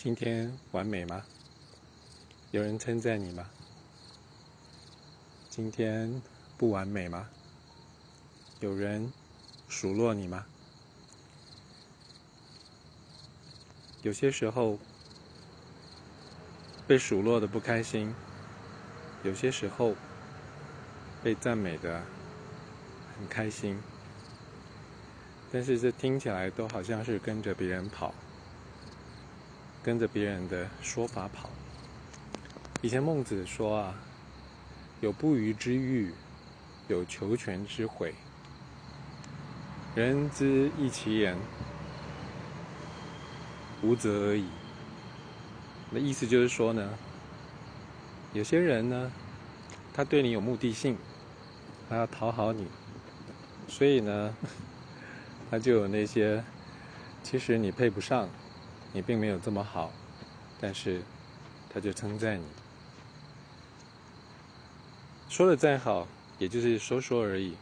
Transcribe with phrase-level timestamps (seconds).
[0.00, 1.24] 今天完美吗？
[2.52, 3.44] 有人称赞你吗？
[5.50, 6.22] 今天
[6.56, 7.26] 不完美吗？
[8.60, 9.12] 有人
[9.66, 10.46] 数落你吗？
[14.02, 14.78] 有些时候
[16.86, 18.14] 被数落的不开心，
[19.24, 19.96] 有些时候
[21.24, 22.00] 被赞美的
[23.18, 23.76] 很开心，
[25.50, 28.14] 但是这听起来都好像是跟着别人跑。
[29.88, 31.48] 跟着别人的说法跑。
[32.82, 33.94] 以前孟子说啊，
[35.00, 36.12] 有不虞之欲，
[36.88, 38.14] 有求全之悔。
[39.94, 41.34] 人之异其言，
[43.82, 44.44] 无则而已。
[45.90, 46.86] 那意思就是说呢，
[48.34, 49.10] 有些人呢，
[49.94, 50.98] 他对你有目的性，
[51.88, 52.66] 他要讨好你，
[53.66, 54.34] 所以呢，
[55.50, 56.44] 他就有那些，
[57.22, 58.28] 其实你配不上。
[58.92, 59.92] 你并没有这么好，
[60.60, 61.02] 但是
[61.72, 62.44] 他就称赞你，
[65.28, 66.08] 说的再好，
[66.38, 67.52] 也就是说说而已；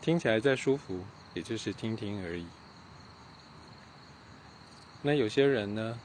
[0.00, 2.46] 听起来再舒服，也就是听听而已。
[5.02, 5.98] 那有些人呢，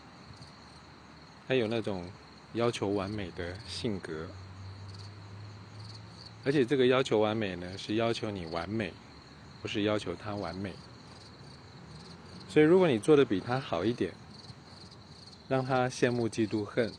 [1.48, 2.08] 他有那种
[2.54, 4.28] 要求完美的性格，
[6.46, 8.94] 而且这个要求完美呢，是要求你完美，
[9.62, 10.74] 不是要求他完美。
[12.54, 14.14] 所以，如果你做的比他好一点，
[15.48, 16.94] 让他羡慕、嫉妒、恨，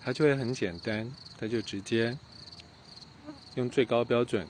[0.00, 2.16] 他就会很简单，他就直接
[3.56, 4.46] 用最高标准、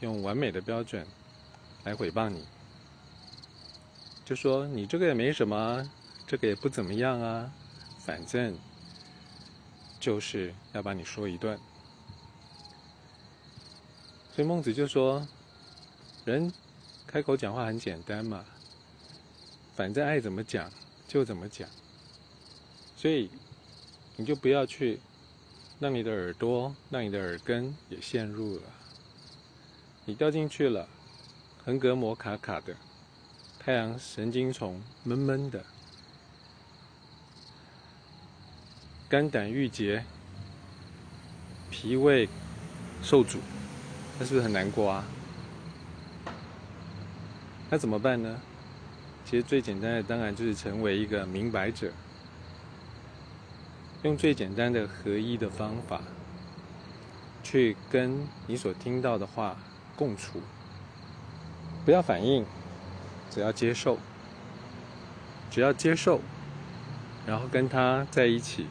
[0.00, 1.06] 用完美的标准
[1.84, 2.42] 来诽谤你，
[4.24, 5.86] 就说你这个也没什么，
[6.26, 7.52] 这个也不怎么样啊，
[7.98, 8.58] 反正
[10.00, 11.58] 就是要把你说一顿。
[14.34, 15.28] 所以孟子就说，
[16.24, 16.50] 人
[17.06, 18.42] 开口讲话很简单嘛。
[19.76, 20.70] 反正爱怎么讲
[21.06, 21.68] 就怎么讲，
[22.96, 23.30] 所以
[24.16, 24.98] 你就不要去
[25.78, 28.62] 让你的耳朵、让你的耳根也陷入了。
[30.06, 30.88] 你掉进去了，
[31.62, 32.74] 横膈膜卡卡的，
[33.58, 35.62] 太阳神经丛闷闷的，
[39.10, 40.02] 肝胆郁结，
[41.70, 42.26] 脾胃
[43.02, 43.38] 受阻，
[44.18, 45.04] 那是不是很难过啊？
[47.68, 48.40] 那怎么办呢？
[49.28, 51.90] 其实最简单的，当然就是成为一个明白者，
[54.04, 56.00] 用最简单的合一的方法，
[57.42, 59.56] 去跟你所听到的话
[59.96, 60.40] 共处，
[61.84, 62.46] 不要反应，
[63.28, 63.98] 只要接受，
[65.50, 66.20] 只要接受，
[67.26, 68.68] 然后跟他在一起，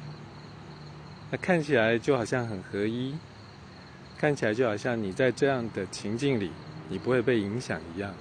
[1.32, 3.14] 那看起来就好像很合一，
[4.18, 6.52] 看起来就好像你在这样的情境里，
[6.88, 8.14] 你不会被影响一样。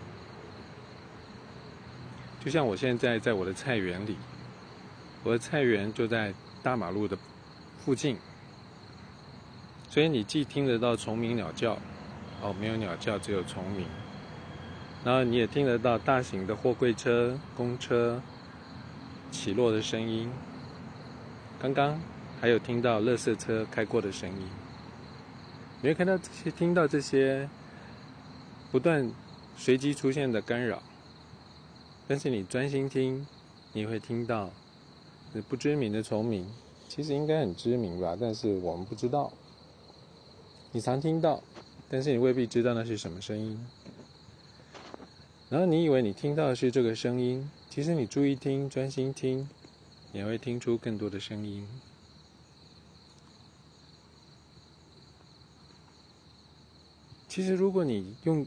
[2.44, 4.16] 就像我现在在我的菜园里，
[5.22, 7.16] 我的菜园就在大马路的
[7.78, 8.19] 附近，
[9.88, 11.78] 所以你既听得到虫鸣鸟叫，
[12.43, 13.87] 哦，没有鸟叫，只有虫鸣，
[15.03, 18.21] 然后你也听得到大型的货柜车、公车
[19.31, 20.31] 起落的声音，
[21.59, 21.99] 刚刚
[22.43, 24.49] 还有听到垃圾车开过的声音，
[25.81, 27.49] 你会看到这些，听到这些
[28.71, 29.10] 不断
[29.56, 30.83] 随机出现的干扰。
[32.06, 33.26] 但是你专心听，
[33.72, 34.50] 你会听到
[35.48, 36.47] 不知名的虫鸣，
[36.88, 39.32] 其实应该很知名吧，但是我们不知道。
[40.70, 41.42] 你常听到，
[41.88, 43.66] 但是你未必知道那是什么声音。
[45.48, 49.48] 然后你以为你听到的是这个声音，其实你注意听、专心听，
[50.12, 51.66] 你会听出更多的声音。
[57.28, 58.47] 其实如果你用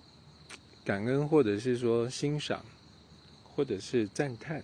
[0.85, 2.63] 感恩，或者是说欣赏。
[3.57, 4.61] 或者是赞叹，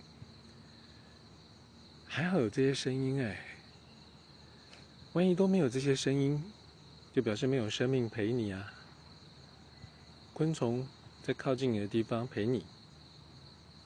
[2.06, 3.44] 还好有这些声音哎。
[5.14, 6.44] 万一都没有这些声音，
[7.12, 8.72] 就表示没有生命陪你啊。
[10.36, 10.88] 昆虫
[11.24, 12.68] 在靠近你的地方陪你，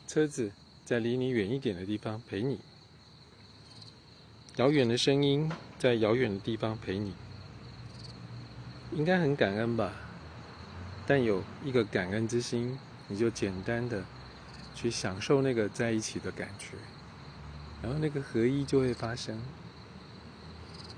[0.10, 0.52] 车子
[0.84, 2.60] 在离你远一点的地方陪你，
[4.58, 5.50] 遥远的声音
[5.80, 7.14] 在遥远的地方陪你，
[8.92, 9.94] 应该很感恩吧？
[11.06, 12.78] 但有一个感恩之心，
[13.08, 14.04] 你就简单的。
[14.78, 16.78] 去享受那个在一起的感觉，
[17.82, 19.36] 然后那个合一就会发生，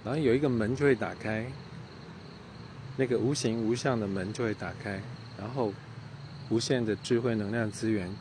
[0.04, 1.46] 然后有一个门就会打开，
[2.98, 5.02] 那个无形无相的门就会打开，
[5.38, 5.74] 然后
[6.50, 8.14] 无限的智慧能量资源，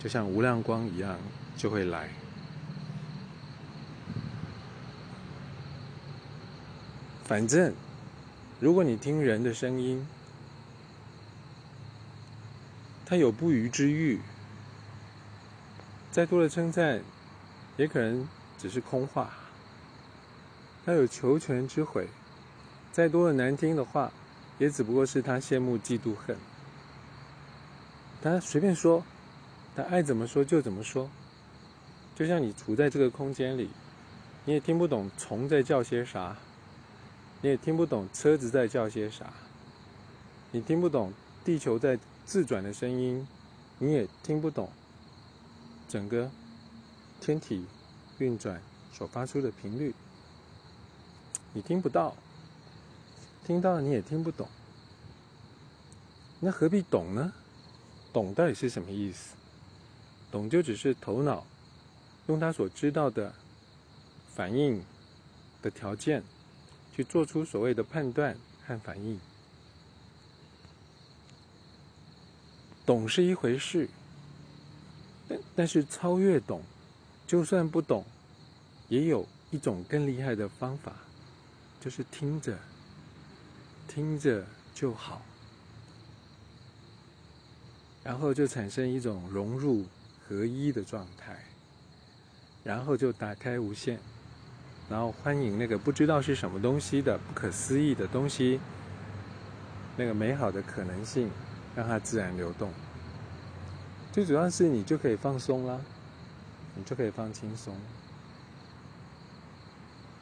[0.00, 1.16] 就像无量光一样
[1.56, 2.08] 就会来。
[7.22, 7.72] 反正，
[8.58, 10.04] 如果你听人的声音，
[13.04, 14.18] 他有不虞之欲。
[16.16, 17.02] 再多的称赞，
[17.76, 18.26] 也可能
[18.56, 19.34] 只是空话。
[20.82, 22.08] 他有求全之悔，
[22.90, 24.10] 再多的难听的话，
[24.56, 26.34] 也只不过是他羡慕、嫉妒、恨。
[28.22, 29.04] 他随便说，
[29.74, 31.10] 他爱怎么说就怎么说。
[32.14, 33.68] 就像你处在这个空间里，
[34.46, 36.34] 你也听不懂虫在叫些啥，
[37.42, 39.30] 你也听不懂车子在叫些啥，
[40.50, 41.12] 你听不懂
[41.44, 43.28] 地球在自转的声音，
[43.78, 44.70] 你也听不懂
[45.88, 46.30] 整个
[47.20, 47.64] 天体
[48.18, 48.60] 运转
[48.92, 49.94] 所发出的频率，
[51.52, 52.14] 你听不到，
[53.46, 54.48] 听到了你也听不懂，
[56.40, 57.32] 那何必懂呢？
[58.12, 59.34] 懂到底是什么意思？
[60.30, 61.46] 懂就只是头脑。
[62.28, 63.32] 用他所知道的
[64.34, 64.82] 反应
[65.62, 66.24] 的条件，
[66.92, 68.36] 去做出所谓的判断
[68.66, 69.20] 和反应。
[72.84, 73.88] 懂是一回事，
[75.28, 76.62] 但但是超越懂，
[77.26, 78.04] 就算不懂，
[78.88, 80.92] 也有一种更厉害的方法，
[81.80, 82.58] 就是听着，
[83.88, 84.44] 听着
[84.74, 85.22] 就好，
[88.02, 89.84] 然后就产生一种融入
[90.28, 91.36] 合一的状态。
[92.64, 93.96] 然后就打开无限，
[94.90, 98.58] 然后欢迎那个不知道是什么东西的不可思议的东西，
[99.96, 101.30] 那个美好的可能性，
[101.76, 102.68] 让它自然流动。
[104.16, 105.78] 最主要是你就可以放松啦，
[106.74, 107.76] 你就可以放轻松。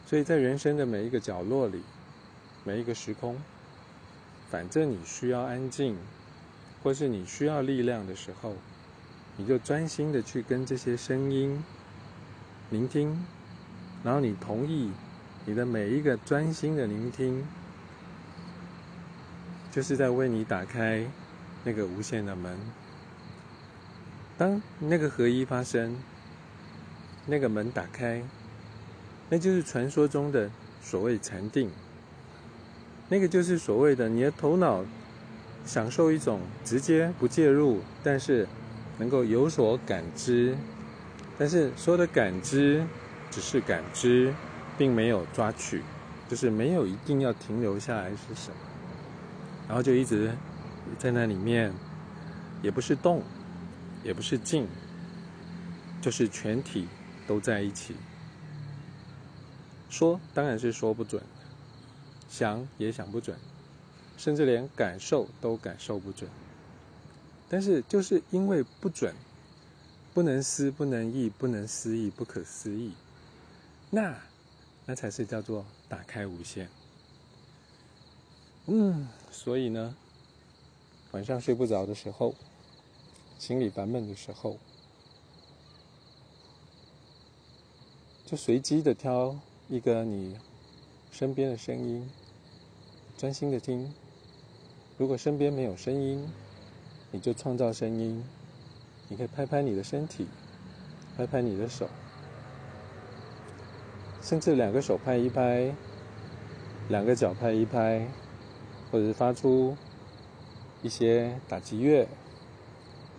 [0.04, 1.80] 所以在人生的每一个角落里，
[2.64, 3.36] 每一个时空，
[4.50, 5.96] 反正你需要安静，
[6.82, 8.56] 或是你需要力量的时候，
[9.36, 11.62] 你就专心的去跟这些声音。
[12.70, 13.24] 聆听，
[14.02, 14.90] 然后你同意
[15.44, 17.46] 你的每一个专心的聆听，
[19.70, 21.06] 就是在为你打开
[21.62, 22.58] 那个无限的门。
[24.36, 25.96] 当那个合一发生，
[27.26, 28.22] 那个门打开，
[29.28, 30.50] 那就是传说中的
[30.82, 31.70] 所谓禅定。
[33.08, 34.84] 那个就是所谓的你的头脑
[35.64, 38.48] 享受一种直接不介入，但是
[38.98, 40.56] 能够有所感知。
[41.38, 42.84] 但是所有的感知
[43.30, 44.34] 只是感知，
[44.76, 45.82] 并没有抓取，
[46.28, 48.56] 就是没有一定要停留下来是什么，
[49.68, 50.32] 然后就一直
[50.98, 51.72] 在那里面，
[52.62, 53.22] 也不是动，
[54.04, 54.68] 也不是静，
[56.00, 56.86] 就是全体
[57.26, 57.96] 都在一起。
[59.90, 61.22] 说当然是说不准，
[62.28, 63.36] 想也想不准，
[64.16, 66.30] 甚至连感受都感受不准。
[67.48, 69.14] 但是就是因为不准。
[70.12, 72.92] 不能思，不能意，不能思议，不可思议。
[73.90, 74.16] 那，
[74.86, 76.68] 那才是叫做打开无限。
[78.66, 79.96] 嗯，所以呢，
[81.10, 82.32] 晚上睡不着的时候，
[83.38, 84.56] 心里烦闷的时候，
[88.24, 89.38] 就随机的挑
[89.68, 90.36] 一个你
[91.10, 92.08] 身边的声音，
[93.18, 93.92] 专心的听。
[94.96, 96.26] 如果身边没有声音，
[97.10, 98.24] 你就创造声音。
[99.08, 100.26] 你可以拍拍你的身体，
[101.14, 101.86] 拍拍你的手，
[104.22, 105.74] 甚至两个手拍一拍，
[106.88, 108.08] 两个脚拍一拍，
[108.90, 109.76] 或者是发出
[110.82, 112.08] 一些打击乐，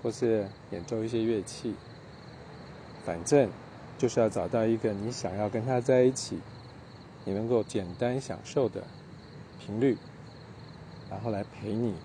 [0.06, 1.74] 或是演奏一些乐器。
[3.04, 3.50] 反正
[3.98, 6.38] 就是要找到一个你想要跟他在一起，
[7.24, 8.84] 你能够简单享受的
[9.60, 9.98] 频率，
[11.10, 11.96] 然后来陪你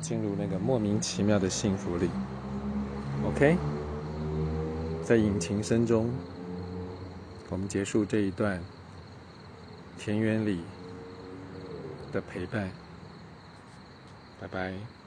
[0.00, 2.08] 进入那个莫名其妙的幸福里。
[3.26, 3.56] OK，
[5.02, 6.08] 在引擎声中，
[7.50, 8.62] 我们结束这一段
[9.98, 10.60] 田园里
[12.12, 12.70] 的陪伴。
[14.40, 15.03] 拜拜。